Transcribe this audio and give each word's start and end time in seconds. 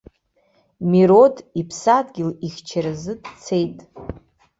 Мирод 0.89 1.35
иԥсадгьыл 1.59 2.29
ихьчаразы 2.45 3.13
дцеит. 3.23 3.77